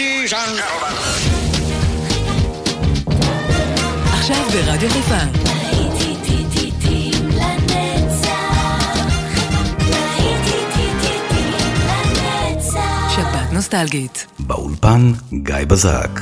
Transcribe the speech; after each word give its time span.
Ladies 0.00 0.32
and 0.32 0.56
gentlemen. 0.58 0.94
עכשיו 4.12 4.44
ברדיו 4.52 4.90
חיפה. 4.90 5.14
שבת 13.16 13.52
נוסטלגית. 13.52 14.26
באולפן 14.38 15.12
גיא 15.32 15.64
בזק. 15.68 16.20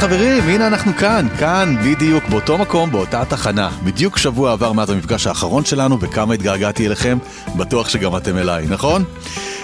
חברים, 0.00 0.42
הנה 0.48 0.66
אנחנו 0.66 0.92
כאן, 0.96 1.26
כאן 1.38 1.76
בדיוק 1.84 2.24
באותו 2.28 2.58
מקום, 2.58 2.90
באותה 2.90 3.24
תחנה. 3.24 3.70
בדיוק 3.84 4.18
שבוע 4.18 4.52
עבר 4.52 4.72
מאז 4.72 4.90
המפגש 4.90 5.26
האחרון 5.26 5.64
שלנו 5.64 6.00
וכמה 6.00 6.34
התגעגעתי 6.34 6.86
אליכם, 6.86 7.18
בטוח 7.56 7.88
שגם 7.88 8.16
אתם 8.16 8.36
אליי, 8.36 8.66
נכון? 8.68 9.04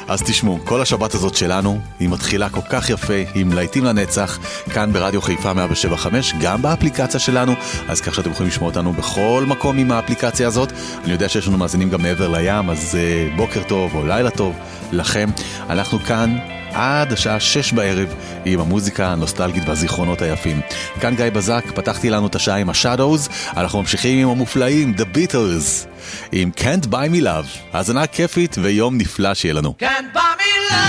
אז 0.08 0.22
תשמעו, 0.22 0.58
כל 0.64 0.82
השבת 0.82 1.14
הזאת 1.14 1.34
שלנו, 1.36 1.80
היא 2.00 2.08
מתחילה 2.08 2.48
כל 2.48 2.60
כך 2.70 2.90
יפה, 2.90 3.14
עם 3.34 3.52
להיטים 3.52 3.84
לנצח, 3.84 4.38
כאן 4.70 4.92
ברדיו 4.92 5.22
חיפה 5.22 5.52
175, 5.52 6.34
גם 6.40 6.62
באפליקציה 6.62 7.20
שלנו, 7.20 7.54
אז 7.88 8.00
כך 8.00 8.14
שאתם 8.14 8.30
יכולים 8.30 8.50
לשמוע 8.50 8.68
אותנו 8.68 8.92
בכל 8.92 9.44
מקום 9.46 9.78
עם 9.78 9.92
האפליקציה 9.92 10.46
הזאת. 10.46 10.72
אני 11.04 11.12
יודע 11.12 11.28
שיש 11.28 11.48
לנו 11.48 11.58
מאזינים 11.58 11.90
גם 11.90 12.02
מעבר 12.02 12.28
לים, 12.28 12.70
אז 12.70 12.98
uh, 12.98 13.36
בוקר 13.36 13.62
טוב 13.62 13.94
או 13.94 14.06
לילה 14.06 14.30
טוב 14.30 14.54
לכם. 14.92 15.28
אנחנו 15.68 15.98
כאן 15.98 16.36
עד 16.76 17.12
השעה 17.12 17.40
שש 17.40 17.72
בערב 17.72 18.14
עם 18.44 18.60
המוזיקה 18.60 19.12
הנוסטלגית 19.12 19.62
והזיכרונות 19.66 20.22
היפים. 20.22 20.60
כאן 21.00 21.16
גיא 21.16 21.30
בזק, 21.30 21.64
פתחתי 21.74 22.10
לנו 22.10 22.26
את 22.26 22.34
השעה 22.34 22.56
עם 22.56 22.70
השאדווז, 22.70 23.28
אנחנו 23.56 23.80
ממשיכים 23.80 24.18
עם 24.18 24.28
המופלאים, 24.28 24.94
The 24.98 25.16
Beatles, 25.16 25.86
עם 26.32 26.50
Can't 26.56 26.86
Buy 26.86 27.10
Me 27.12 27.22
Love. 27.22 27.58
האזנה 27.72 28.06
כיפית 28.06 28.56
ויום 28.62 28.98
נפלא 28.98 29.34
שיהיה 29.34 29.54
לנו. 29.54 29.74
Can't 29.82 30.16
buy 30.16 30.18
me 30.38 30.72
love, 30.72 30.82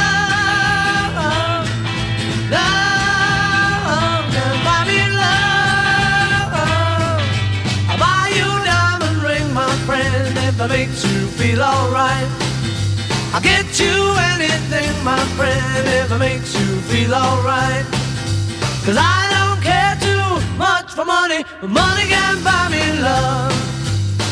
love, 2.52 2.88
makes 10.70 11.04
you 11.06 11.28
feel 11.40 11.62
alright. 11.62 12.57
I'll 13.38 13.44
get 13.44 13.80
you 13.80 13.94
anything, 14.34 14.90
my 15.06 15.24
friend, 15.38 15.88
if 16.02 16.12
it 16.12 16.18
makes 16.18 16.58
you 16.60 16.82
feel 16.90 17.14
alright. 17.14 17.86
Cause 18.84 18.98
I 18.98 19.30
don't 19.30 19.62
care 19.62 19.94
too 20.02 20.58
much 20.58 20.90
for 20.98 21.06
money, 21.06 21.46
but 21.62 21.70
money 21.70 22.06
can 22.10 22.44
buy 22.44 22.68
me 22.74 22.82
love. 23.00 23.54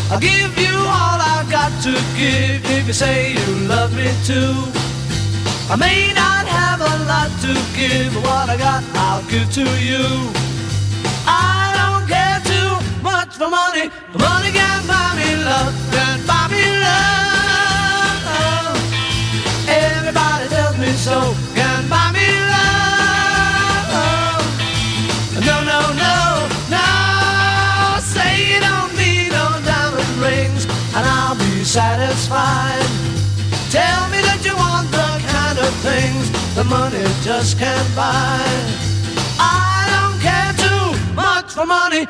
I'll 0.09 0.19
give 0.19 0.57
you 0.57 0.73
all 0.73 1.19
I've 1.21 1.47
got 1.51 1.69
to 1.83 1.91
give 2.17 2.66
if 2.66 2.88
you 2.88 2.93
say 2.93 3.33
you 3.33 3.45
love 3.69 3.95
me 3.95 4.09
too. 4.25 4.57
I 5.69 5.75
may 5.77 6.11
not 6.16 6.47
have 6.47 6.81
a 6.81 6.95
lot 7.05 7.29
to 7.45 7.53
give, 7.77 8.11
but 8.11 8.23
what 8.25 8.49
I 8.49 8.57
got 8.57 8.83
I'll 8.95 9.22
give 9.29 9.51
to 9.53 9.67
you. 9.85 10.01
I 11.29 11.77
don't 11.77 12.09
care 12.09 12.41
too 12.41 12.73
much 13.03 13.37
for 13.37 13.49
money, 13.53 13.85
but 14.11 14.19
money 14.19 14.49
can 14.49 14.81
buy 14.87 15.13
me 15.13 15.29
love, 15.45 15.73
can 15.93 16.25
buy 16.25 16.47
me 16.49 16.79
love. 16.79 16.84
So, 21.05 21.21
can 21.53 21.88
buy 21.88 22.09
me 22.17 22.27
love. 22.53 23.91
No, 25.47 25.57
no, 25.71 25.79
no, 26.05 26.16
no, 26.77 26.88
say 28.01 28.31
you 28.49 28.59
don't 28.67 28.91
need 28.97 29.29
no 29.29 29.45
diamond 29.69 30.13
rings, 30.25 30.66
and 30.95 31.05
I'll 31.16 31.38
be 31.38 31.63
satisfied. 31.63 32.89
Tell 33.69 34.01
me 34.09 34.19
that 34.27 34.41
you 34.47 34.55
want 34.57 34.89
the 34.89 35.09
kind 35.29 35.57
of 35.67 35.71
things 35.85 36.25
the 36.55 36.63
money 36.63 37.05
just 37.22 37.59
can't 37.59 37.89
buy. 37.95 38.41
I 39.37 39.85
don't 39.93 40.19
care 40.27 40.53
too 40.66 40.85
much 41.13 41.53
for 41.53 41.67
money, 41.67 42.07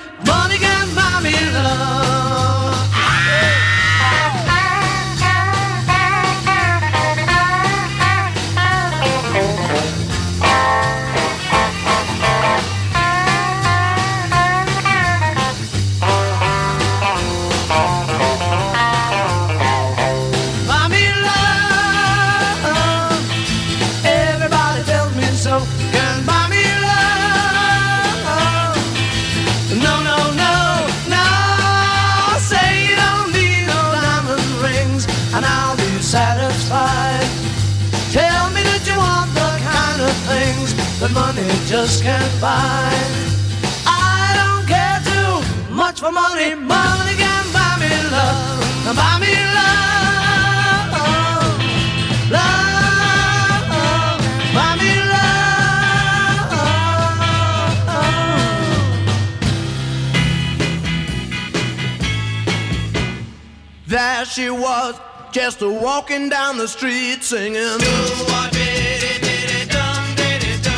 just 65.36 65.62
a 65.62 65.70
walking 65.70 66.30
down 66.30 66.58
the 66.58 66.66
street 66.66 67.22
singing. 67.22 67.78
Do 67.78 67.96
what 68.32 68.54
diddy 68.54 69.20
diddy 69.20 69.68
dum 69.68 70.16
diddy 70.16 70.56
do. 70.64 70.78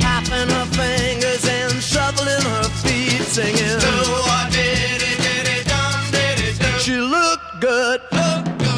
Tapping 0.00 0.48
her 0.48 0.66
fingers 0.72 1.46
and 1.46 1.74
shuffling 1.82 2.40
her 2.40 2.68
feet 2.80 3.20
singing. 3.20 3.78
Do 3.78 3.96
what 4.24 4.50
diddy 4.50 5.12
diddy 5.20 5.62
dum 5.68 6.00
diddy 6.10 6.56
do. 6.56 6.78
She 6.78 6.96
looked 6.96 7.60
good. 7.60 8.00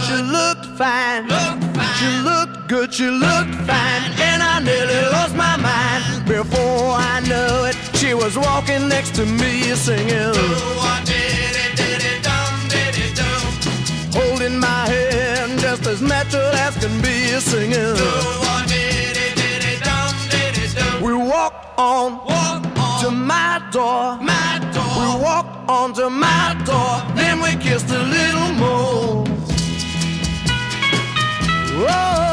She 0.08 0.16
looked 0.36 0.66
fine. 0.76 1.28
She 1.98 2.10
looked 2.28 2.66
good. 2.66 2.92
She 2.92 3.08
looked 3.08 3.54
fine. 3.70 4.02
And 4.18 4.42
I 4.42 4.58
nearly 4.58 5.00
lost 5.12 5.36
my 5.36 5.56
mind. 5.58 6.26
Before 6.26 6.90
I 6.98 7.20
knew 7.20 7.68
it, 7.70 7.76
she 7.98 8.14
was 8.14 8.36
walking 8.36 8.88
next 8.88 9.14
to 9.14 9.24
me 9.24 9.62
singing. 9.76 10.34
Holding 14.48 14.60
my 14.60 14.88
hand 14.88 15.60
just 15.60 15.86
as 15.86 16.00
natural 16.00 16.50
as 16.54 16.74
can 16.78 17.02
be 17.02 17.38
singing. 17.38 17.94
We 21.04 21.12
walked 21.12 21.78
on, 21.78 22.24
walk 22.24 22.62
to 23.02 23.10
my 23.10 23.62
door. 23.70 24.16
my 24.22 24.58
door. 24.72 24.94
We 25.00 25.22
walked 25.22 25.68
on 25.68 25.92
to 25.94 26.08
my 26.08 26.56
door. 26.64 27.02
Then 27.14 27.42
we 27.42 27.56
kissed 27.62 27.90
a 27.90 28.02
little 28.02 28.52
more. 28.54 29.24
Oh, 31.80 32.27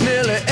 nearly 0.00 0.51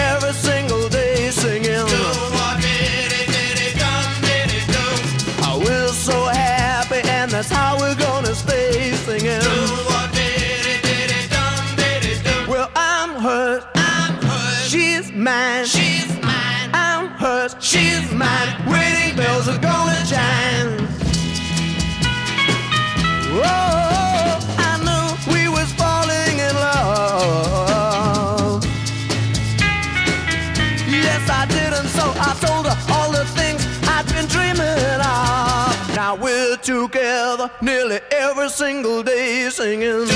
Now 36.10 36.16
we're 36.16 36.56
together 36.56 37.48
nearly 37.62 38.00
every 38.10 38.48
single 38.48 39.00
day 39.00 39.48
singing. 39.48 40.08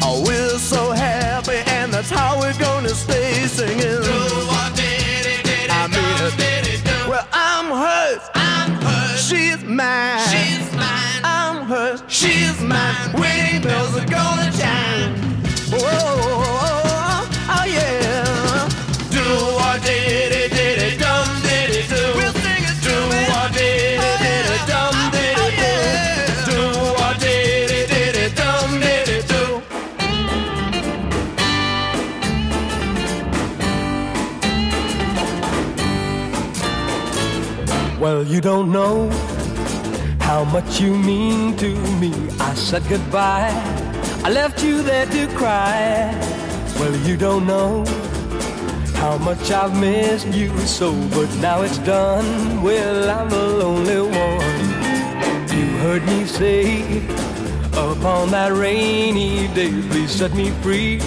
Oh, 0.00 0.22
we're 0.24 0.56
so 0.56 0.92
happy, 0.92 1.56
and 1.72 1.92
that's 1.92 2.08
how 2.08 2.38
we're 2.38 2.56
gonna 2.56 2.90
stay 2.90 3.48
singing. 3.48 3.98
I 5.70 5.88
mean 5.90 6.18
it. 6.38 7.08
Well, 7.08 7.26
I'm 7.32 7.72
hers. 7.72 8.22
She's 9.28 9.64
mine. 9.64 10.20
I'm 11.24 11.64
hers. 11.66 12.04
She's 12.06 12.60
mine. 12.60 13.12
Wedding 13.14 13.62
bells 13.62 13.96
are 13.96 14.06
gonna 14.06 14.52
chime. 14.52 15.16
Oh, 15.72 15.82
oh, 15.82 16.20
oh, 16.22 16.84
oh, 16.94 17.58
oh 17.58 17.64
yeah. 17.66 17.85
Well, 37.98 38.22
you 38.22 38.42
don't 38.42 38.70
know 38.72 39.08
how 40.20 40.44
much 40.44 40.82
you 40.82 40.94
mean 40.98 41.56
to 41.56 41.74
me. 41.98 42.12
I 42.38 42.52
said 42.54 42.86
goodbye. 42.90 43.50
I 44.22 44.28
left 44.28 44.62
you 44.62 44.82
there 44.82 45.06
to 45.06 45.26
cry. 45.28 46.12
Well, 46.78 46.94
you 47.08 47.16
don't 47.16 47.46
know 47.46 47.86
how 48.96 49.16
much 49.16 49.50
I've 49.50 49.80
missed 49.80 50.28
you 50.28 50.50
so, 50.66 50.92
but 51.08 51.34
now 51.36 51.62
it's 51.62 51.78
done. 51.78 52.62
Well, 52.62 53.08
I'm 53.08 53.30
the 53.30 53.46
lonely 53.62 54.02
one. 54.02 54.66
You 55.56 55.66
heard 55.78 56.04
me 56.04 56.26
say 56.26 56.98
upon 57.72 58.30
that 58.32 58.52
rainy 58.52 59.48
day, 59.54 59.70
please 59.88 60.10
set 60.10 60.34
me 60.34 60.50
free. 60.60 60.98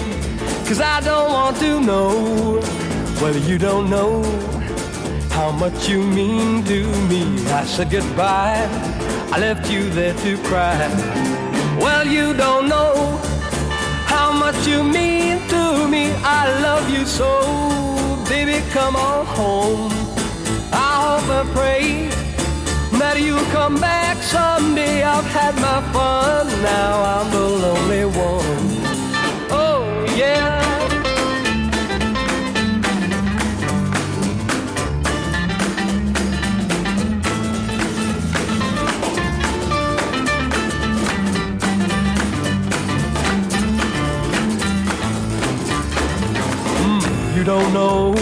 Cause 0.66 0.80
I 0.80 1.00
don't 1.02 1.30
want 1.30 1.56
to 1.58 1.80
know. 1.80 2.58
Well, 3.22 3.36
you 3.36 3.58
don't 3.58 3.88
know 3.88 4.59
how 5.40 5.50
much 5.50 5.88
you 5.88 6.02
mean 6.02 6.62
to 6.64 6.80
me. 7.08 7.22
I 7.60 7.64
said 7.64 7.88
goodbye. 7.90 8.68
I 9.34 9.36
left 9.46 9.70
you 9.72 9.88
there 9.88 10.12
to 10.24 10.32
cry. 10.48 10.78
Well, 11.82 12.06
you 12.06 12.34
don't 12.34 12.68
know 12.68 12.92
how 14.14 14.28
much 14.44 14.60
you 14.66 14.82
mean 14.84 15.38
to 15.54 15.62
me. 15.94 16.04
I 16.40 16.42
love 16.66 16.84
you 16.94 17.06
so. 17.06 17.30
Baby, 18.28 18.58
come 18.76 18.96
on 18.96 19.24
home. 19.38 19.90
I 20.86 20.92
hope 21.04 21.30
and 21.38 21.48
pray 21.58 21.84
that 23.00 23.16
you'll 23.24 23.50
come 23.58 23.76
back 23.80 24.16
someday. 24.22 25.02
I've 25.02 25.30
had 25.38 25.54
my 25.66 25.80
fun. 25.94 26.46
Now 26.70 26.92
I'm 27.14 27.26
the 27.36 27.46
lonely 27.64 28.04
one. 28.28 28.66
Oh, 29.62 29.84
yeah. 30.22 30.59
Don't 47.50 47.74
know 47.74 48.14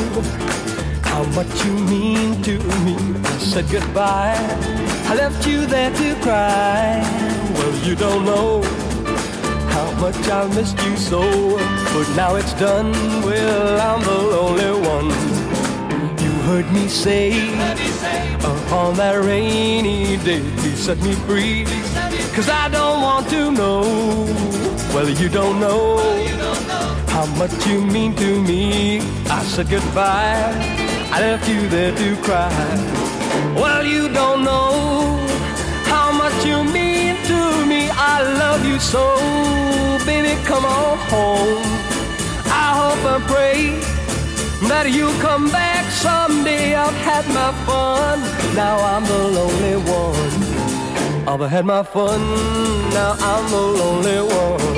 how 1.03 1.23
much 1.37 1.53
you 1.63 1.73
mean 1.93 2.41
to 2.41 2.55
me. 2.85 2.97
I 3.33 3.39
said 3.39 3.67
goodbye. 3.71 4.39
I 5.11 5.15
left 5.23 5.47
you 5.47 5.67
there 5.67 5.91
to 6.01 6.09
cry. 6.23 7.03
Well, 7.57 7.75
you 7.87 7.95
don't 7.95 8.25
know 8.25 8.63
how 9.75 9.87
much 10.01 10.17
I 10.31 10.47
missed 10.57 10.79
you 10.87 10.97
so. 10.97 11.21
But 11.93 12.09
now 12.17 12.37
it's 12.37 12.55
done. 12.55 12.91
Well, 13.27 13.73
I'm 13.89 14.03
the 14.11 14.19
lonely 14.35 14.73
one. 14.97 15.09
You 16.25 16.33
heard 16.49 16.73
me 16.73 16.89
say, 16.89 17.27
uh, 17.59 18.65
upon 18.65 18.97
that 18.97 19.17
rainy 19.23 20.17
day, 20.29 20.43
please 20.57 20.81
set 20.87 20.99
me 21.03 21.13
free. 21.29 21.67
Cause 22.35 22.49
I 22.49 22.71
don't 22.71 23.03
want 23.03 23.29
to 23.29 23.51
know. 23.51 23.83
Well, 24.95 25.11
you 25.11 25.29
don't 25.29 25.61
know 25.61 26.38
how 27.19 27.27
much 27.35 27.67
you 27.67 27.85
mean 27.85 28.15
to 28.15 28.41
me. 28.43 29.01
I 29.39 29.43
said 29.43 29.69
goodbye. 29.69 30.53
I 31.15 31.19
left 31.27 31.49
you 31.49 31.69
there 31.69 31.93
to 32.03 32.09
cry. 32.27 32.65
Well, 33.61 33.85
you 33.85 34.05
don't 34.09 34.45
know 34.45 34.71
how 35.93 36.13
much 36.13 36.39
you 36.51 36.59
mean 36.63 37.17
to 37.31 37.41
me. 37.71 37.91
I 38.15 38.17
love 38.43 38.63
you 38.71 38.79
so, 38.79 39.05
baby. 40.07 40.35
Come 40.51 40.65
on 40.65 40.97
home. 41.13 41.67
I 42.65 42.67
hope 42.81 43.05
and 43.15 43.25
pray 43.35 43.61
that 44.71 44.87
you 44.99 45.07
come 45.27 45.51
back 45.51 45.85
someday. 45.91 46.77
I've 46.77 47.01
had 47.09 47.27
my 47.41 47.51
fun. 47.67 48.17
Now 48.55 48.77
I'm 48.93 49.05
the 49.13 49.23
lonely 49.39 49.77
one. 50.03 50.33
I've 51.31 51.51
had 51.51 51.65
my 51.67 51.83
fun. 51.83 52.21
Now 52.99 53.13
I'm 53.31 53.45
the 53.51 53.65
lonely 53.81 54.21
one. 54.41 54.78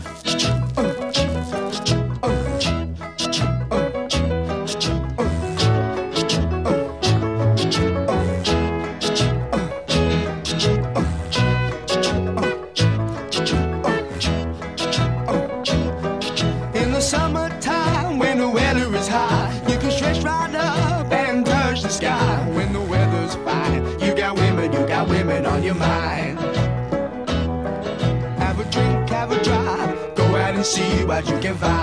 And 31.21 31.27
see 31.27 31.33
what 31.35 31.43
you 31.43 31.80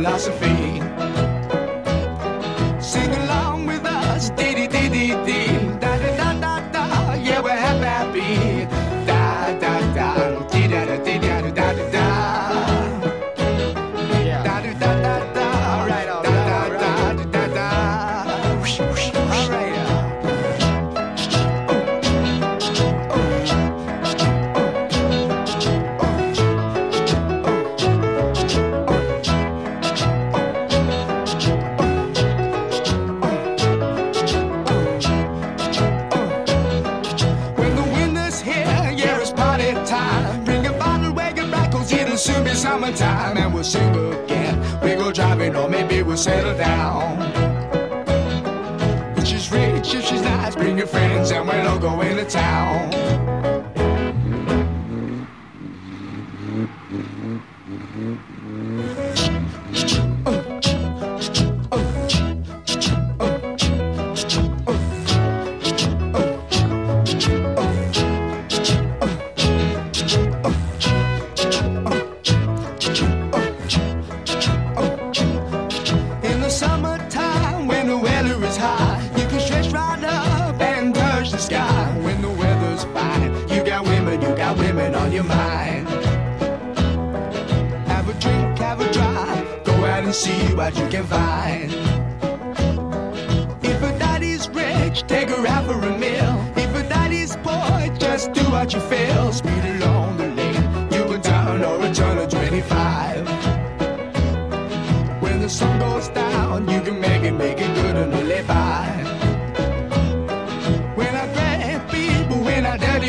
philosophy. 0.00 0.39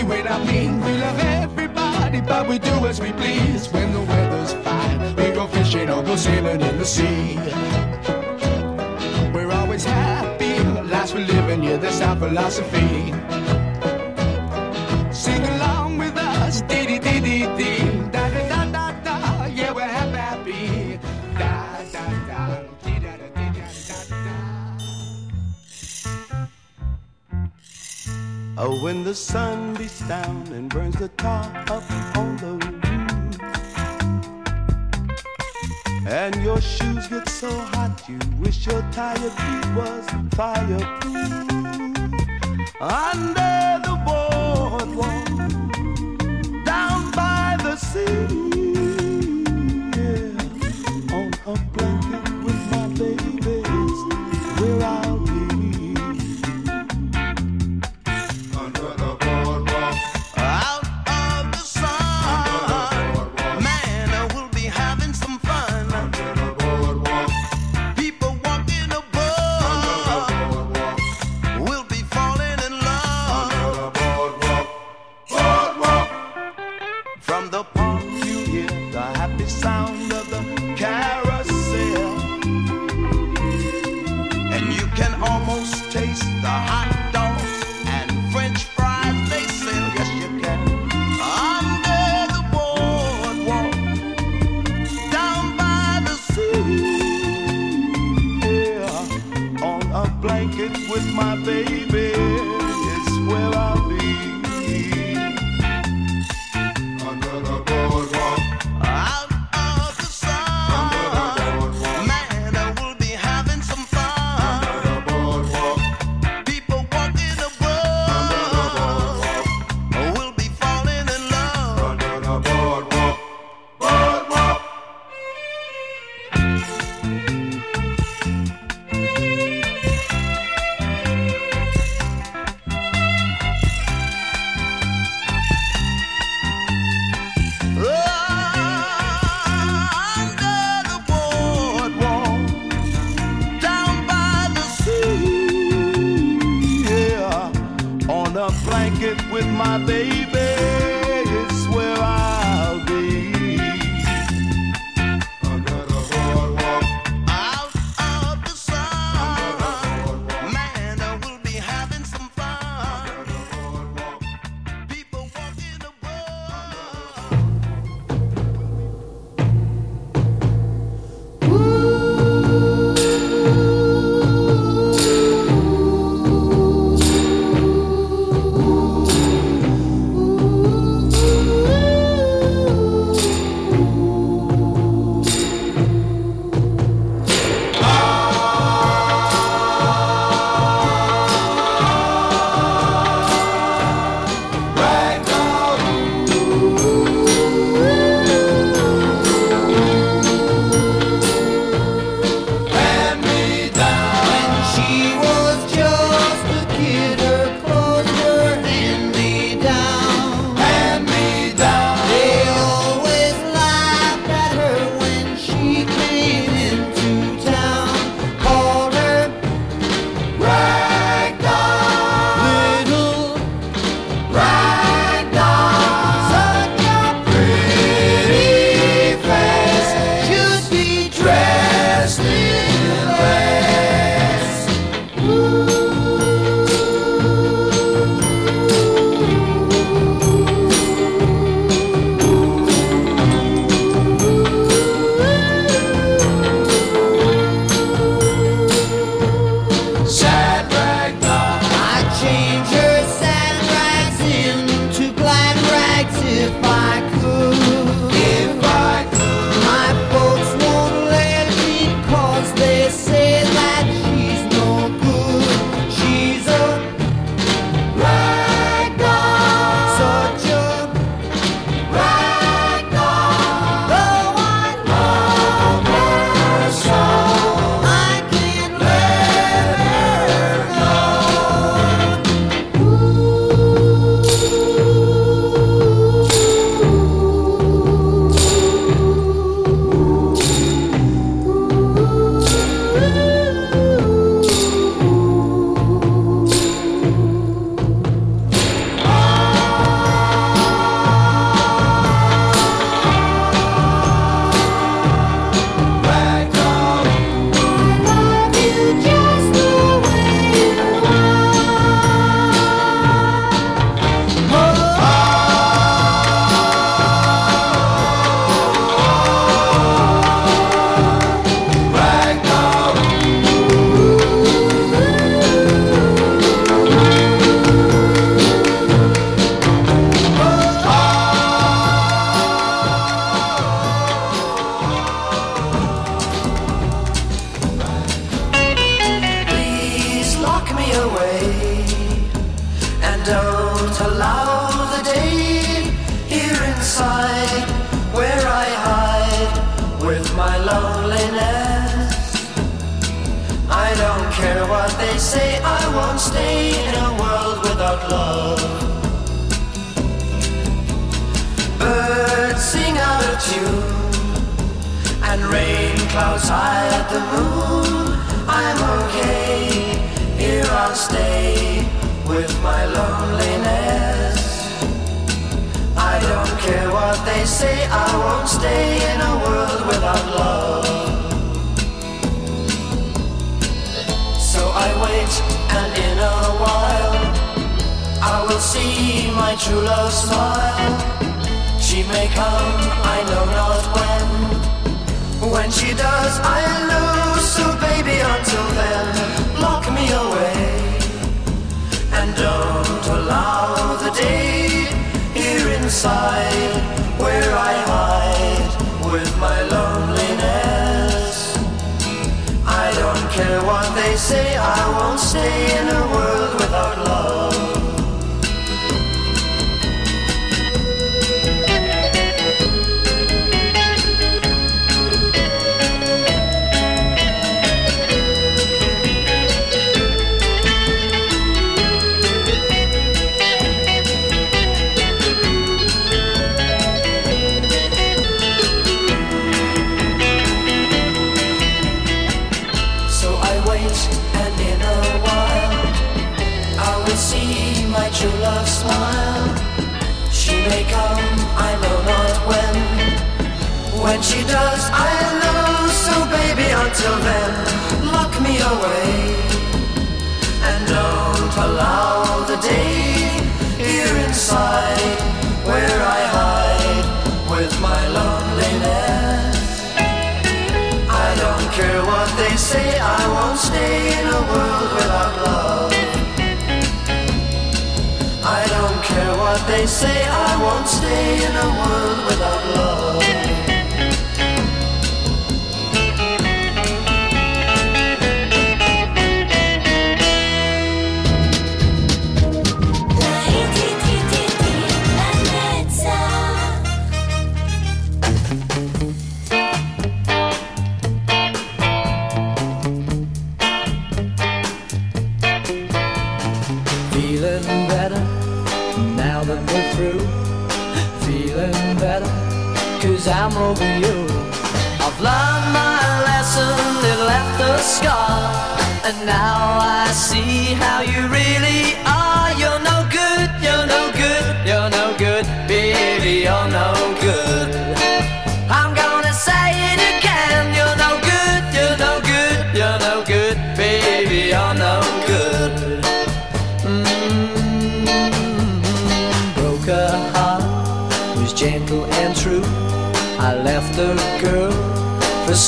we 0.03 0.23
love 0.23 1.19
everybody, 1.19 2.21
but 2.21 2.47
we 2.47 2.57
do 2.59 2.71
as 2.87 2.99
we 2.99 3.11
please. 3.13 3.69
When 3.71 3.93
the 3.93 4.01
weather's 4.01 4.53
fine, 4.53 5.15
we 5.15 5.31
go 5.31 5.47
fishing 5.47 5.89
or 5.89 6.03
go 6.03 6.15
sailing 6.15 6.61
in 6.61 6.77
the 6.77 6.85
sea. 6.85 7.35
We're 9.33 9.51
always 9.51 9.85
happy, 9.85 10.59
last 10.89 11.13
we're 11.13 11.25
living, 11.25 11.63
yeah, 11.63 11.77
that's 11.77 12.01
our 12.01 12.15
philosophy. 12.15 13.13
Oh, 28.63 28.79
when 28.83 29.03
the 29.03 29.15
sun 29.15 29.73
beats 29.73 30.07
down 30.07 30.45
and 30.53 30.69
burns 30.69 30.95
the 30.97 31.07
tar 31.07 31.51
up 31.67 31.83
on 32.15 32.37
the 32.37 32.53
roof, 32.61 32.85
and 36.05 36.35
your 36.43 36.61
shoes 36.61 37.07
get 37.07 37.27
so 37.27 37.49
hot 37.49 38.07
you 38.07 38.19
wish 38.39 38.67
your 38.67 38.83
tired 38.91 39.31
feet 39.41 39.65
was 39.75 40.05
fireproof. 40.35 41.41
Under 42.79 43.81
the 43.81 43.95
boardwalk, 44.05 45.25
down 46.63 47.09
by 47.13 47.57
the 47.63 47.75
sea. 47.77 48.50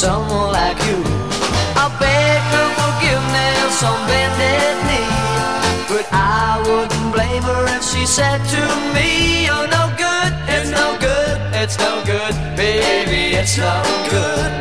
someone 0.04 0.52
like 0.52 0.80
you. 0.90 1.00
I 1.84 1.86
beg 2.04 2.42
her 2.54 2.70
forgiveness 2.82 3.76
on 3.90 4.00
bended 4.10 4.76
knee, 4.88 5.16
but 5.92 6.06
I 6.12 6.60
wouldn't 6.66 7.10
blame 7.16 7.44
her 7.52 7.64
if 7.78 7.84
she 7.92 8.04
said 8.18 8.40
to 8.56 8.64
me, 8.96 9.08
"You're 9.48 9.70
no 9.78 9.84
good, 10.06 10.32
it's 10.56 10.70
no 10.80 10.88
good, 11.08 11.36
it's 11.62 11.78
no 11.86 11.92
good, 12.12 12.36
baby, 12.64 13.22
it's 13.40 13.56
no 13.68 13.76
good." 14.14 14.52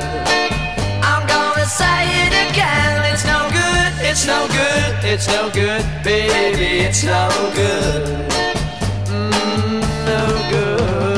I'm 1.11 1.25
gonna 1.35 1.69
say 1.81 2.01
it 2.25 2.35
again, 2.47 2.95
it's 3.11 3.25
no 3.35 3.41
good, 3.61 3.91
it's 4.09 4.25
no 4.33 4.41
good, 4.61 4.91
it's 5.13 5.27
no 5.37 5.43
good, 5.61 5.85
baby, 6.11 6.71
it's 6.87 7.03
no 7.15 7.25
good, 7.61 8.05
mm, 9.11 9.81
no 10.11 10.23
good. 10.53 11.12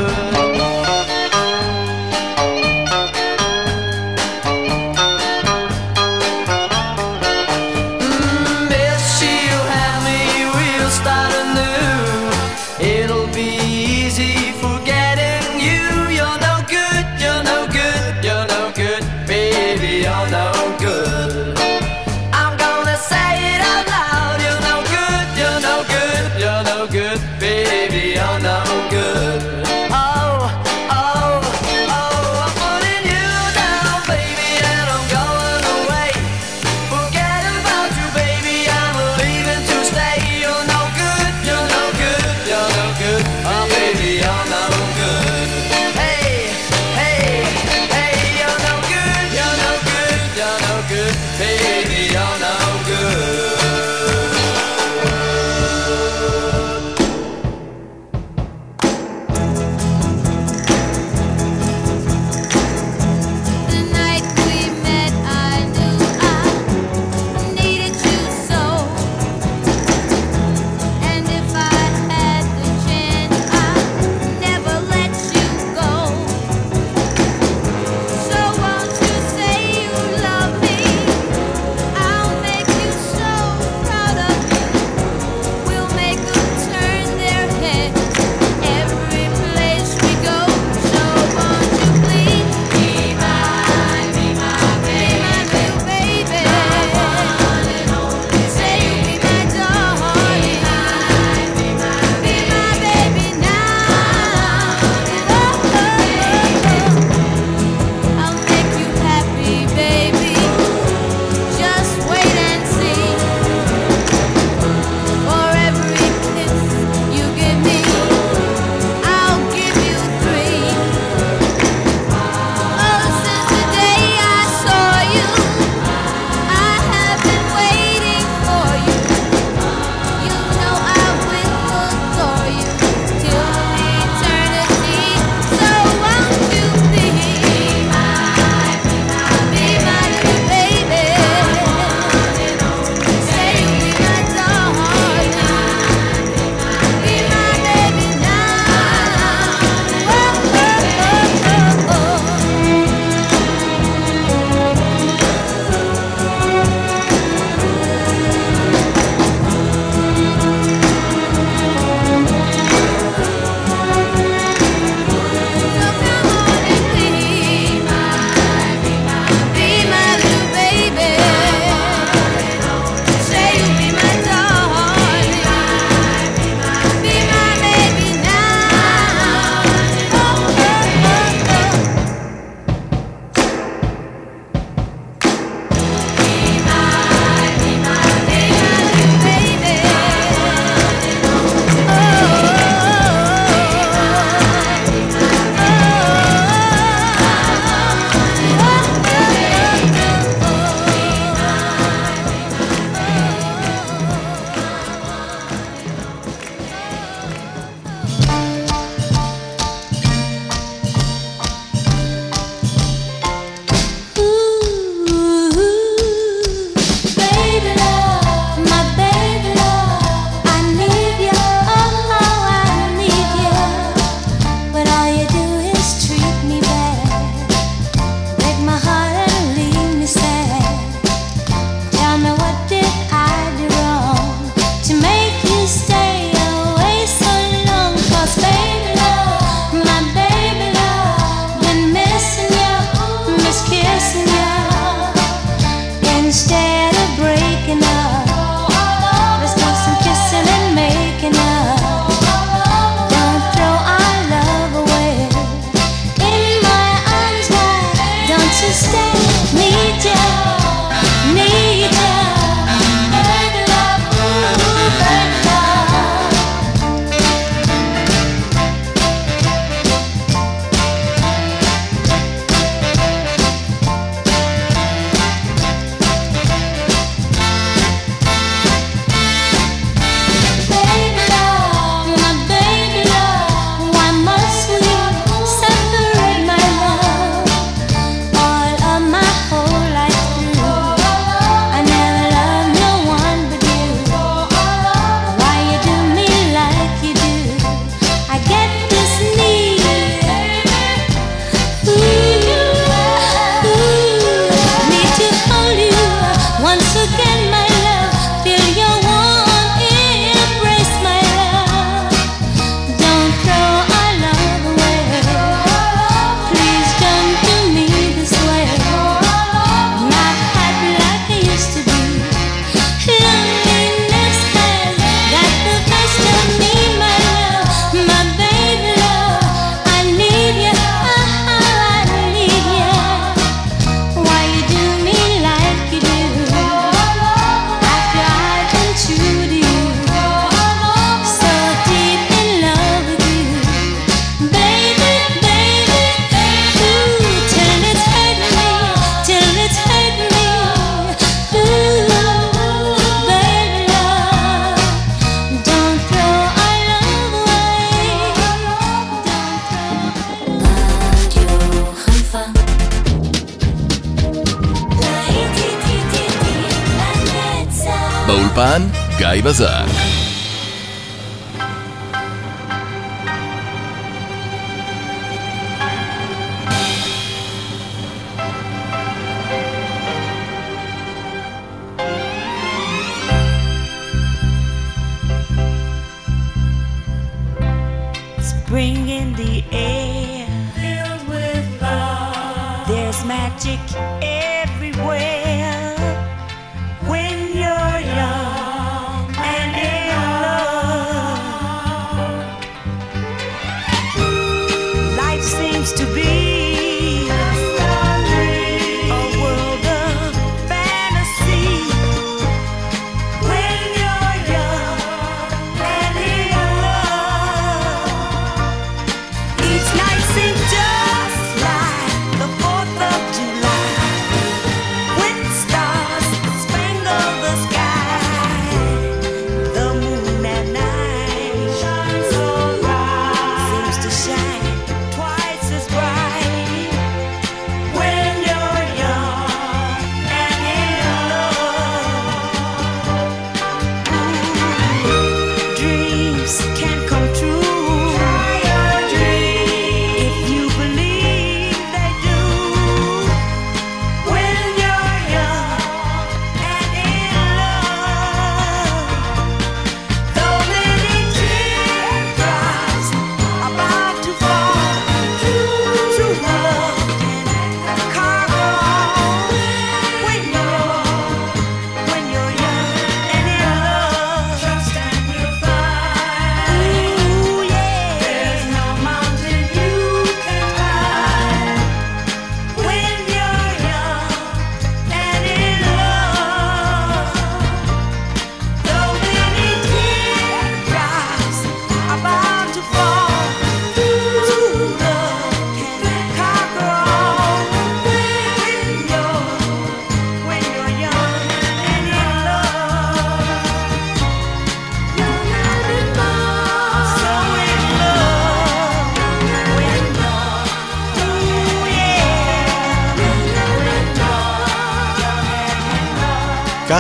Spring 388.41 389.09
in 389.09 389.33
the 389.35 389.65
air, 389.71 390.49
filled 390.75 391.29
with 391.29 391.81
love. 391.81 392.89
There's 392.89 393.25
magic 393.25 393.79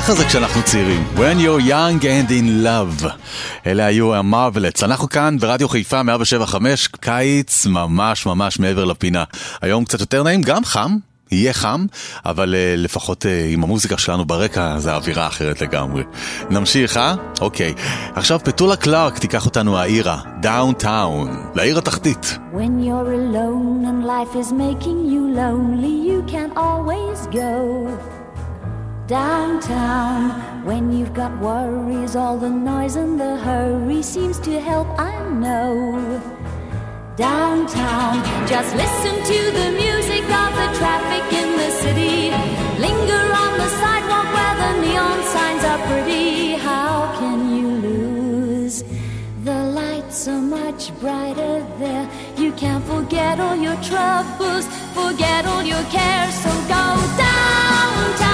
ככה 0.04 0.14
זה 0.14 0.24
כשאנחנו 0.24 0.62
צעירים. 0.62 1.04
When 1.16 1.38
you're 1.38 1.68
young 1.68 2.02
and 2.02 2.30
in 2.30 2.66
love. 2.66 3.06
אלה 3.66 3.86
היו 3.86 4.14
המרבלטס. 4.14 4.82
אנחנו 4.82 5.08
כאן 5.08 5.36
ברדיו 5.40 5.68
חיפה 5.68 6.02
175, 6.02 6.88
קיץ 6.88 7.66
ממש 7.66 8.26
ממש 8.26 8.58
מעבר 8.58 8.84
לפינה. 8.84 9.24
היום 9.62 9.84
קצת 9.84 10.00
יותר 10.00 10.22
נעים, 10.22 10.42
גם 10.42 10.64
חם. 10.64 10.96
יהיה 11.30 11.52
חם, 11.52 11.86
אבל 12.24 12.54
uh, 12.54 12.80
לפחות 12.80 13.22
uh, 13.22 13.28
עם 13.52 13.64
המוזיקה 13.64 13.98
שלנו 13.98 14.24
ברקע 14.24 14.78
זה 14.78 14.94
אווירה 14.94 15.26
אחרת 15.26 15.60
לגמרי. 15.60 16.02
נמשיך, 16.50 16.96
אה? 16.96 17.14
אוקיי. 17.40 17.74
עכשיו 18.14 18.40
פטולה 18.44 18.76
קלארק 18.76 19.18
תיקח 19.18 19.46
אותנו 19.46 19.78
העירה, 19.78 20.18
דאונטאון, 20.40 21.50
לעיר 21.54 21.78
התחתית. 21.78 22.38
When 22.52 22.84
you're 22.84 23.12
alone 23.12 23.84
and 23.84 24.06
life 24.06 24.36
is 24.36 24.52
making 24.52 24.98
you 25.12 25.36
lonely, 25.36 26.08
you 26.10 26.32
can 26.32 26.50
always 26.56 27.26
go 27.26 28.13
downtown. 29.06 30.64
When 30.64 30.92
you've 30.92 31.12
got 31.14 31.38
worries, 31.40 32.16
all 32.16 32.38
the 32.38 32.50
noise 32.50 32.96
and 32.96 33.20
the 33.20 33.36
hurry 33.36 34.02
seems 34.02 34.38
to 34.40 34.60
help, 34.60 34.88
I 34.98 35.28
know. 35.28 36.20
Downtown, 37.16 38.24
just 38.46 38.74
listen 38.74 39.14
to 39.32 39.40
the 39.58 39.70
music 39.72 40.24
of 40.24 40.50
the 40.60 40.68
traffic 40.78 41.24
in 41.32 41.56
the 41.56 41.70
city. 41.70 42.30
Linger 42.80 43.24
on 43.42 43.52
the 43.58 43.68
sidewalk 43.80 44.28
where 44.36 44.56
the 44.62 44.72
neon 44.80 45.22
signs 45.34 45.64
are 45.64 45.86
pretty. 45.86 46.54
How 46.54 47.14
can 47.18 47.56
you 47.56 47.68
lose? 47.68 48.84
The 49.44 49.64
lights 49.80 50.26
are 50.28 50.40
much 50.40 50.98
brighter 50.98 51.64
there. 51.78 52.08
You 52.36 52.52
can't 52.52 52.84
forget 52.84 53.38
all 53.38 53.56
your 53.56 53.76
troubles, 53.82 54.66
forget 54.94 55.46
all 55.46 55.62
your 55.62 55.84
cares. 55.84 56.34
So 56.42 56.50
go 56.68 56.84
downtown. 57.16 58.33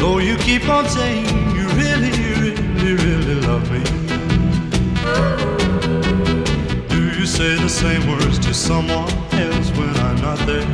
Though 0.00 0.18
you 0.18 0.36
keep 0.38 0.66
on 0.68 0.88
saying 0.88 1.26
you 1.56 1.68
really, 1.82 2.10
really, 2.40 2.94
really 2.94 3.34
love 3.42 3.70
me. 3.70 3.82
Do 6.88 7.00
you 7.18 7.26
say 7.26 7.56
the 7.56 7.68
same 7.68 8.08
words 8.08 8.38
to 8.40 8.54
someone 8.54 9.10
else 9.32 9.70
when 9.76 9.94
I'm 10.06 10.16
not 10.22 10.38
there? 10.46 10.66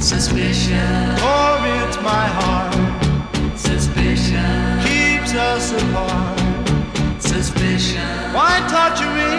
Suspicion, 0.00 1.16
Torments 1.16 1.96
my 2.02 2.26
heart, 2.38 2.74
suspicion, 3.58 4.80
keeps 4.84 5.32
us 5.34 5.72
apart. 5.72 6.38
suspicion. 7.20 8.06
Why 8.34 8.52
torture 8.68 9.12
me? 9.18 9.30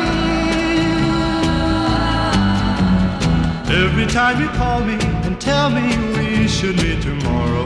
Every 3.84 4.08
time 4.08 4.42
you 4.42 4.50
call 4.50 4.82
me 4.84 4.98
tell 5.46 5.70
me 5.70 5.88
we 6.18 6.48
should 6.48 6.76
meet 6.78 7.02
tomorrow, 7.04 7.66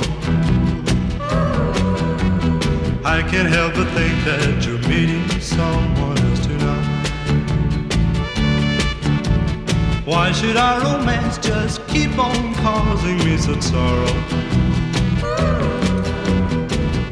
I 3.05 3.23
can't 3.31 3.47
help 3.47 3.73
but 3.73 3.87
think 3.97 4.15
that 4.25 4.65
you're 4.65 4.83
meeting 4.89 5.27
someone 5.39 6.17
else 6.27 6.41
tonight. 6.45 6.87
Why 10.05 10.33
should 10.33 10.57
our 10.57 10.81
romance 10.81 11.37
just 11.37 11.87
keep 11.87 12.17
on 12.19 12.53
causing 12.55 13.17
me 13.19 13.37
such 13.37 13.61
sorrow? 13.61 14.15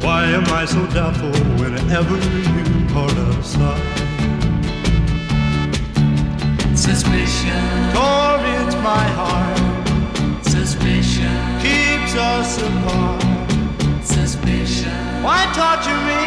Why 0.05 0.25
am 0.37 0.45
I 0.61 0.65
so 0.65 0.85
doubtful 0.87 1.31
whenever 1.61 2.17
you 2.51 2.65
part 2.93 3.17
aside? 3.39 3.97
Suspicion, 6.75 7.63
Torments 7.93 8.75
my 8.75 9.05
heart, 9.19 9.66
keeps 12.07 12.19
us 12.19 12.61
apart. 12.61 13.21
suspicion. 14.01 14.91
Why 15.21 15.43
torture 15.53 15.99
me? 16.07 16.21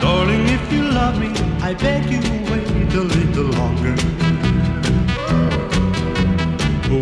Darling, 0.00 0.46
if 0.48 0.72
you 0.72 0.82
love 0.82 1.18
me, 1.18 1.28
I 1.62 1.72
beg 1.74 2.10
you 2.10 2.20
wait 2.50 2.94
a 2.94 3.00
little 3.00 3.50
longer. 3.60 3.94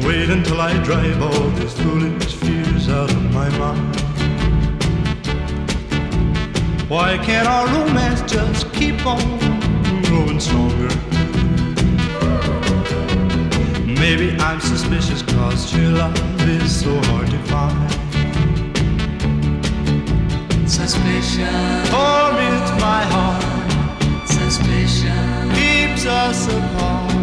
Wait 0.06 0.30
until 0.30 0.60
I 0.60 0.72
drive 0.84 1.20
all 1.20 1.50
these 1.58 1.72
foolish 1.72 2.34
fears 2.34 2.88
out 2.88 3.10
of 3.10 3.22
my 3.32 3.48
mind. 3.58 3.96
Why 6.88 7.18
can't 7.18 7.48
our 7.48 7.66
romance 7.66 8.20
just 8.30 8.72
keep 8.72 9.04
on 9.04 9.38
growing 10.04 10.38
stronger? 10.38 11.17
Maybe 13.98 14.30
I'm 14.38 14.60
suspicious 14.60 15.22
cause 15.22 15.74
your 15.74 15.90
love 15.90 16.48
is 16.48 16.80
so 16.82 16.94
hard 17.06 17.28
to 17.30 17.38
find. 17.50 17.90
Suspicion, 20.70 21.84
Torments 21.90 22.70
my 22.80 23.02
heart, 23.12 24.28
suspicion, 24.28 25.50
keeps 25.52 26.06
us 26.06 26.46
apart. 26.46 27.17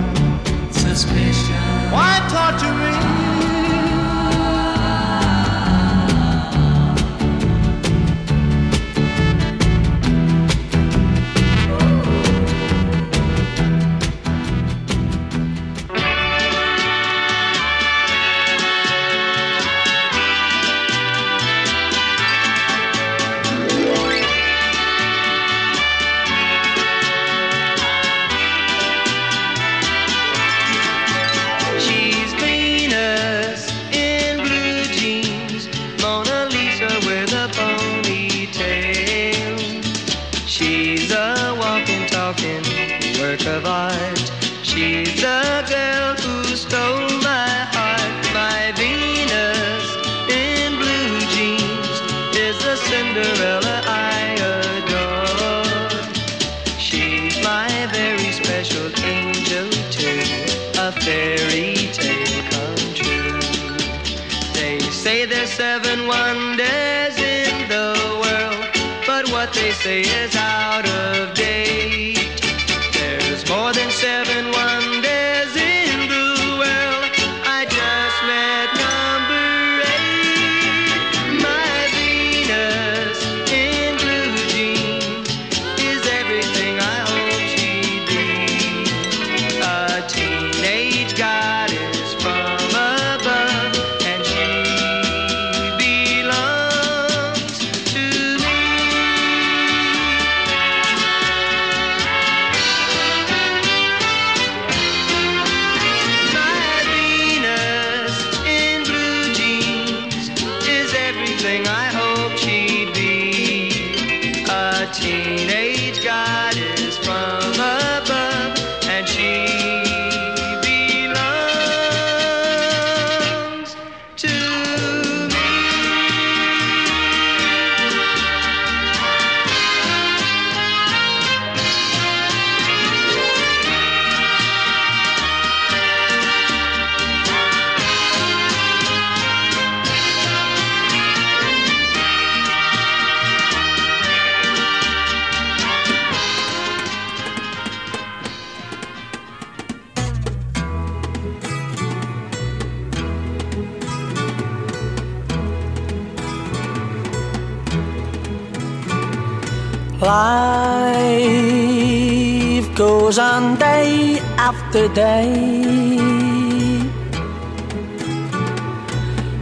Day. 164.96 166.80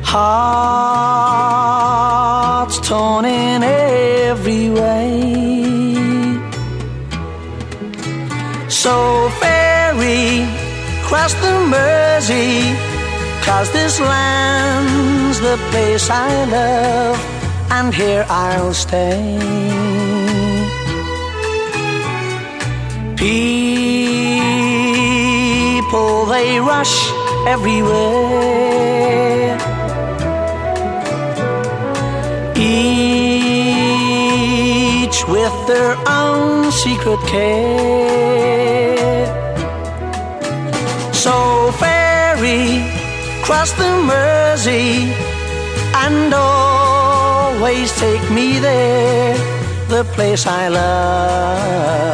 Hearts 0.04 1.16
torn 2.88 3.26
in 3.26 3.64
every 3.64 4.70
way. 4.70 5.10
So 8.68 9.30
ferry, 9.40 10.46
cross 11.08 11.34
the 11.36 11.54
Mersey, 11.72 12.76
Cause 13.46 13.70
this 13.74 14.00
land's 14.00 15.40
the 15.42 15.58
place 15.70 16.10
I 16.10 16.46
love, 16.46 17.20
and 17.70 17.94
here 17.94 18.26
I'll 18.30 18.74
stay. 18.74 19.64
People, 25.94 26.26
they 26.26 26.60
rush 26.60 26.96
everywhere. 27.46 27.94
Each 32.56 32.88
with 35.28 35.56
their 35.68 35.96
own 36.08 36.72
secret 36.72 37.20
care. 37.28 38.26
So 41.14 41.72
ferry, 41.74 42.90
cross 43.44 43.72
the 43.74 43.92
Mersey, 44.10 45.14
and 45.94 46.34
always 46.34 47.96
take 48.00 48.32
me 48.32 48.58
there, 48.58 49.38
the 49.90 50.04
place 50.16 50.48
I 50.48 50.70
love. 50.70 52.14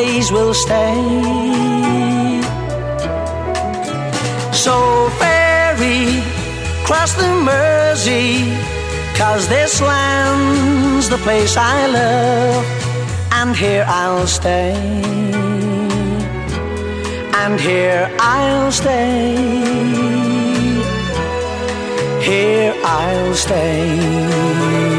always 0.00 0.32
will 0.32 0.54
stay. 0.54 0.94
So 4.52 4.74
ferry, 5.20 6.22
cross 6.84 7.12
the 7.14 7.28
Mersey, 7.44 8.56
cause 9.16 9.48
this 9.48 9.80
land's 9.80 11.08
the 11.08 11.18
place 11.18 11.56
I 11.56 11.86
love, 11.86 12.64
and 13.32 13.54
here 13.54 13.84
I'll 13.86 14.26
stay. 14.26 14.74
And 17.42 17.58
here 17.60 18.10
I'll 18.18 18.72
stay. 18.72 19.36
Here 22.22 22.74
I'll 22.84 23.34
stay. 23.34 24.89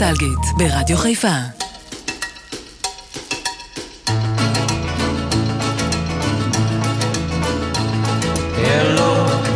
נוסטלגית 0.00 0.38
ברדיו 0.56 0.96
חיפה. 0.98 1.28
Hello, 8.64 9.10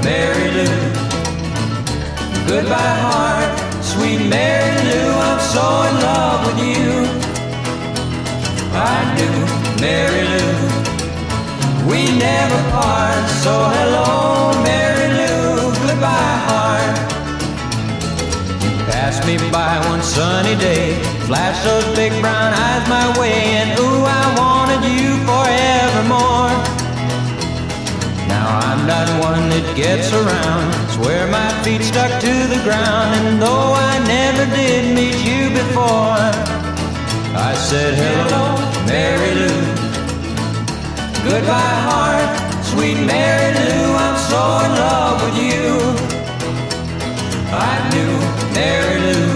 Mary 0.04 0.48
Lou. 0.56 0.74
Goodbye, 2.50 2.96
heart, 3.06 3.50
sweet 3.90 4.20
Mary 4.34 4.76
Lou. 4.88 5.08
I'm 5.28 5.40
so 5.52 5.64
in 5.88 5.94
love 6.08 6.40
with 6.46 6.60
you. 6.68 6.90
I 8.92 8.98
do, 9.18 9.30
Mary 9.84 10.24
Lou. 10.32 10.52
We 11.90 12.00
never 12.26 12.60
part. 12.74 13.24
So 13.44 13.54
hello, 13.76 14.08
sunny 20.15 20.55
day, 20.55 20.95
Flash 21.27 21.61
those 21.65 21.83
big 21.93 22.13
brown 22.21 22.53
eyes 22.53 22.87
my 22.87 23.07
way, 23.19 23.57
and 23.59 23.77
ooh, 23.79 24.05
I 24.21 24.23
wanted 24.39 24.83
you 24.87 25.11
forevermore. 25.27 26.53
Now 28.31 28.47
I'm 28.63 28.81
not 28.87 29.07
one 29.19 29.49
that 29.49 29.67
gets 29.75 30.13
around. 30.13 30.67
Swear 30.95 31.27
my 31.27 31.49
feet 31.63 31.81
stuck 31.81 32.13
to 32.21 32.33
the 32.53 32.61
ground. 32.63 33.27
And 33.27 33.41
though 33.41 33.73
I 33.73 33.93
never 34.07 34.45
did 34.55 34.95
meet 34.95 35.19
you 35.25 35.49
before, 35.49 36.23
I 37.35 37.51
said 37.69 37.97
hello, 37.97 38.55
Mary 38.87 39.33
Lou. 39.41 39.59
Goodbye, 41.27 41.77
heart, 41.89 42.29
sweet 42.71 42.99
Mary 43.03 43.51
Lou. 43.59 43.83
I'm 44.05 44.17
so 44.29 44.41
in 44.63 44.71
love 44.79 45.17
with 45.25 45.37
you. 45.43 45.67
I 47.51 47.73
knew 47.91 48.13
Mary 48.53 48.97
Lou. 49.09 49.34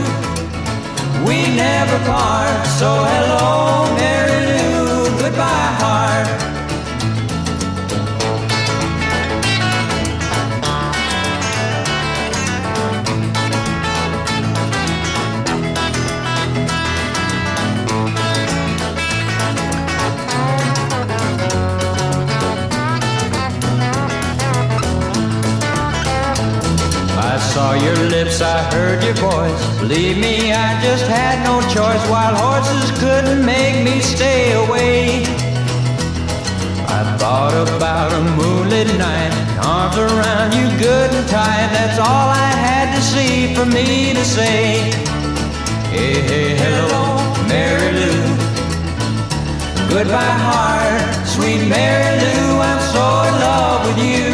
We 1.29 1.43
never 1.55 1.99
part. 2.09 2.65
So 2.65 2.89
hello, 2.89 3.93
Mary 3.93 4.58
your 27.81 28.09
lips, 28.09 28.41
I 28.41 28.63
heard 28.73 29.03
your 29.03 29.15
voice. 29.15 29.79
Believe 29.79 30.17
me, 30.17 30.51
I 30.51 30.81
just 30.81 31.05
had 31.05 31.43
no 31.43 31.61
choice. 31.69 32.03
Wild 32.09 32.37
horses 32.37 32.91
couldn't 32.99 33.45
make 33.45 33.83
me 33.83 34.01
stay 34.01 34.53
away. 34.53 35.23
I 36.87 37.15
thought 37.17 37.55
about 37.67 38.11
a 38.13 38.21
moonlit 38.37 38.87
night, 38.97 39.33
arms 39.63 39.97
around 39.97 40.53
you 40.53 40.67
good 40.79 41.09
and 41.11 41.27
tight. 41.29 41.69
That's 41.71 41.99
all 41.99 42.29
I 42.47 42.51
had 42.67 42.95
to 42.95 43.01
see 43.01 43.53
for 43.55 43.65
me 43.65 44.13
to 44.13 44.25
say. 44.25 44.91
Hey, 45.93 46.21
hey, 46.29 46.49
hello, 46.63 47.03
Mary 47.47 47.91
Lou. 47.99 48.21
Goodbye, 49.89 50.37
heart, 50.47 51.01
sweet 51.25 51.67
Mary 51.67 52.13
Lou. 52.23 52.59
I'm 52.61 52.81
so 52.93 53.05
in 53.29 53.35
love 53.47 53.79
with 53.87 53.99
you. 54.05 54.29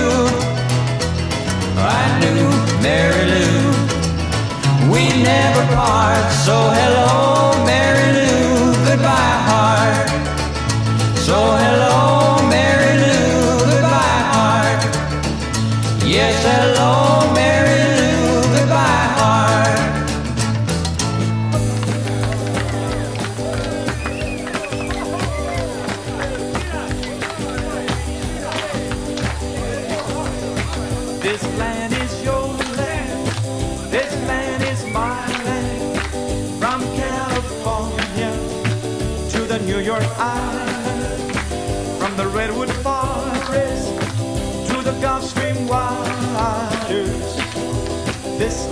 I 1.78 2.20
knew 2.20 2.55
Mary 2.86 3.26
Lou. 3.34 3.72
We 4.94 5.04
never 5.24 5.64
part. 5.74 6.26
So 6.46 6.56
hello, 6.80 7.66
Mary 7.66 8.10
Lou. 8.18 8.74
Goodbye, 8.88 9.38
heart. 9.50 10.08
So 11.28 11.38
hello, 11.64 12.48
Mary 12.48 12.94
Lou. 13.02 13.66
Goodbye, 13.72 14.22
heart. 14.34 14.82
Yes, 16.06 16.36
hello, 16.46 17.15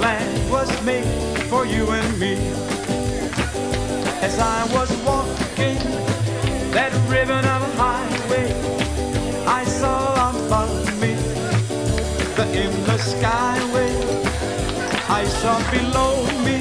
land 0.04 0.52
was 0.52 0.70
made 0.84 1.08
for 1.50 1.66
you 1.66 1.90
and 1.92 2.20
me. 2.20 2.34
As 4.28 4.36
I 4.38 4.60
was 4.76 4.90
walking 5.08 5.80
that 6.76 6.92
ribbon 7.14 7.46
of 7.56 7.62
a 7.70 7.72
highway, 7.82 8.48
I 9.60 9.64
saw 9.80 10.30
above 10.32 10.86
me 11.02 11.14
the 12.38 12.46
endless 12.64 13.14
skyway. 13.14 13.94
I 15.22 15.24
saw 15.40 15.56
below 15.72 16.14
me 16.48 16.58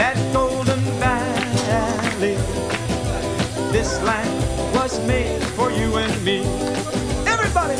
that 0.00 0.16
golden 0.32 0.82
valley. 1.02 2.36
This 3.76 3.90
land 4.02 4.36
was 4.74 4.92
made 5.06 5.42
for 5.56 5.70
you 5.70 5.88
and 6.04 6.14
me. 6.24 6.38
Everybody, 7.34 7.76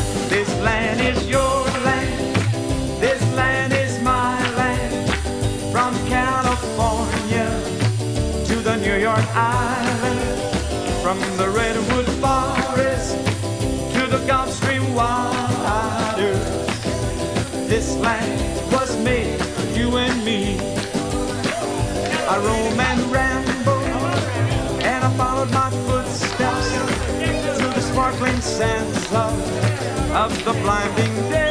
Island, 9.35 10.21
from 11.03 11.19
the 11.37 11.49
Redwood 11.49 12.07
Forest 12.21 13.17
to 13.95 14.07
the 14.07 14.25
Gulf 14.27 14.51
Stream 14.53 14.95
waters. 14.95 16.39
This 17.69 17.97
land 17.97 18.73
was 18.73 18.97
made 19.03 19.41
for 19.41 19.67
you 19.79 19.97
and 19.97 20.25
me. 20.25 20.59
I 22.29 22.37
roam 22.39 22.81
and 22.81 23.13
ramble, 23.13 23.85
and 24.85 25.05
I 25.05 25.11
followed 25.17 25.51
my 25.53 25.71
footsteps 25.87 26.73
through 27.59 27.73
the 27.73 27.81
sparkling 27.81 28.41
sands 28.41 29.13
of, 29.13 30.45
the 30.45 30.53
blinding 30.53 31.15
desert. 31.31 31.50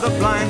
The 0.00 0.08
blinding 0.18 0.49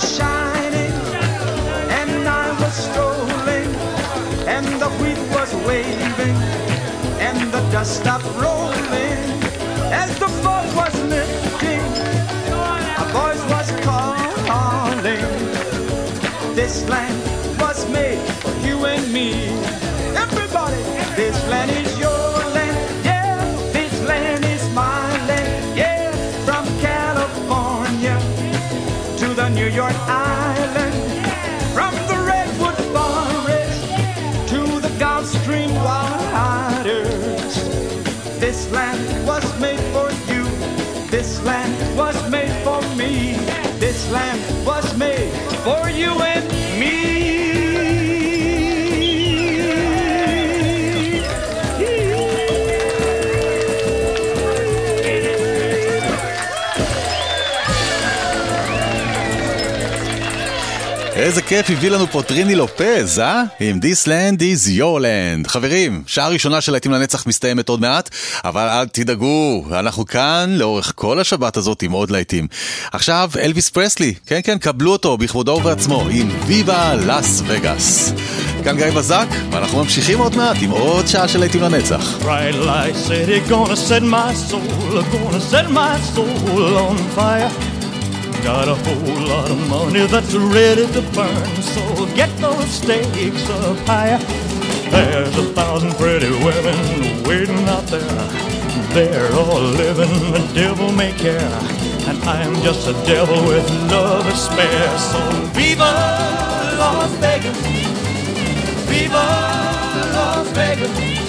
shining 0.00 0.92
and 1.98 2.28
I 2.28 2.50
was 2.60 2.74
strolling 2.74 3.70
and 4.48 4.66
the 4.80 4.88
wheat 5.00 5.20
was 5.36 5.54
waving 5.66 6.36
and 7.20 7.52
the 7.52 7.60
dust 7.70 8.00
stopped 8.00 8.24
rolling 8.36 9.20
as 9.92 10.18
the 10.18 10.28
fog 10.42 10.66
was 10.74 10.94
lifting. 11.04 11.84
A 13.02 13.06
voice 13.12 13.44
was 13.54 13.68
calling. 13.84 15.20
This 16.54 16.88
land 16.88 17.16
was 17.60 17.88
made 17.90 18.20
for 18.40 18.54
you 18.66 18.86
and 18.86 19.12
me. 19.12 19.48
Everybody, 20.16 20.82
this 21.16 21.36
land 21.48 21.70
is 21.70 21.89
York 29.70 29.94
Island. 30.08 30.94
From 31.72 31.94
the 32.08 32.18
Redwood 32.26 32.74
Forest 32.94 33.82
to 34.48 34.80
the 34.80 34.92
Gulf 34.98 35.26
Stream 35.26 35.72
waters. 35.74 37.54
This 38.40 38.70
land 38.72 39.26
was 39.26 39.44
made 39.60 39.80
for 39.92 40.10
you. 40.30 40.44
This 41.08 41.40
land 41.44 41.96
was 41.96 42.16
made 42.30 42.52
for 42.64 42.80
me. 42.96 43.34
This 43.78 44.10
land 44.10 44.40
was 44.66 44.96
made 44.96 45.32
for 45.64 45.88
you 45.88 46.20
איזה 61.20 61.42
כיף 61.42 61.70
הביא 61.70 61.90
לנו 61.90 62.06
פה 62.06 62.22
טריני 62.22 62.54
לופז, 62.54 63.18
אה? 63.18 63.42
עם 63.60 63.78
This 63.78 64.06
Land 64.06 64.40
is 64.40 64.68
your 64.68 65.00
land. 65.00 65.48
חברים, 65.48 66.02
שעה 66.06 66.28
ראשונה 66.28 66.60
של 66.60 66.72
להיטים 66.72 66.92
לנצח 66.92 67.26
מסתיימת 67.26 67.68
עוד 67.68 67.80
מעט, 67.80 68.10
אבל 68.44 68.68
אל 68.68 68.86
תדאגו, 68.86 69.64
אנחנו 69.70 70.06
כאן 70.06 70.50
לאורך 70.50 70.92
כל 70.94 71.20
השבת 71.20 71.56
הזאת 71.56 71.82
עם 71.82 71.92
עוד 71.92 72.10
להיטים. 72.10 72.48
עכשיו, 72.92 73.30
אלוויס 73.38 73.68
פרסלי, 73.68 74.14
כן 74.26 74.40
כן, 74.44 74.58
קבלו 74.58 74.92
אותו 74.92 75.16
בכבודו 75.16 75.52
ובעצמו, 75.52 76.06
עם 76.10 76.30
ויבה 76.46 76.94
לאס 76.94 77.42
וגאס. 77.46 78.12
כאן 78.64 78.76
גיא 78.76 78.90
בזק, 78.90 79.26
ואנחנו 79.50 79.78
ממשיכים 79.78 80.18
עוד 80.18 80.36
מעט 80.36 80.56
עם 80.60 80.70
עוד 80.70 81.06
שעה 81.06 81.28
של 81.28 81.38
להיטים 81.38 81.62
לנצח. 81.62 82.18
On 86.90 87.18
fire. 87.18 87.69
Got 88.44 88.68
a 88.68 88.74
whole 88.74 89.28
lot 89.28 89.50
of 89.50 89.68
money 89.68 90.06
that's 90.06 90.34
ready 90.34 90.86
to 90.86 91.02
burn, 91.12 91.62
so 91.62 92.06
get 92.16 92.34
those 92.38 92.68
stakes 92.70 93.48
up 93.50 93.76
higher. 93.86 94.18
There's 94.90 95.36
a 95.36 95.52
thousand 95.52 95.92
pretty 95.94 96.30
women 96.44 97.22
waiting 97.22 97.68
out 97.68 97.84
there. 97.86 98.50
They're 98.94 99.32
all 99.34 99.60
living 99.60 100.32
the 100.32 100.50
devil 100.54 100.90
may 100.90 101.12
care, 101.12 101.38
and 102.08 102.18
I'm 102.24 102.54
just 102.62 102.88
a 102.88 102.92
devil 103.04 103.36
with 103.46 103.68
love 103.90 104.24
to 104.24 104.34
spare. 104.34 104.98
So 104.98 105.20
viva 105.54 105.92
Las 106.78 107.10
Vegas, 107.20 107.58
viva 108.88 109.26
Las 110.16 110.48
Vegas. 110.52 111.20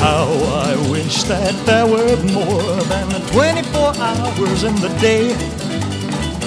How 0.00 0.28
I 0.68 0.90
wish 0.90 1.22
that 1.24 1.54
there 1.64 1.86
were 1.86 2.16
more 2.32 2.82
than 2.90 3.08
24 3.32 3.96
hours 3.96 4.64
in 4.64 4.74
the 4.76 4.90
day. 5.00 5.34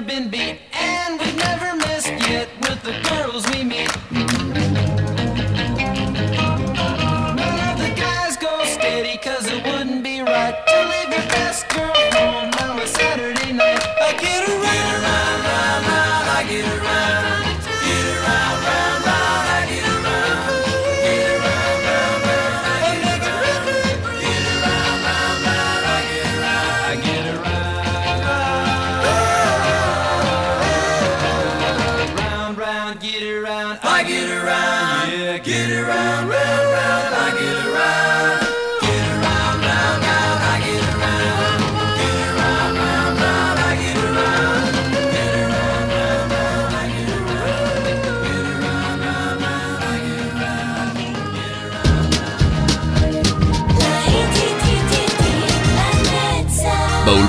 been 0.00 0.28
beat. 0.30 0.65